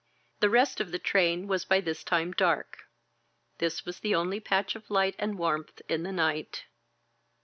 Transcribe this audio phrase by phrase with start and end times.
[0.39, 2.87] The rest of the train was by this time dark;
[3.59, 6.63] this was the only patch of light and warmth in the night.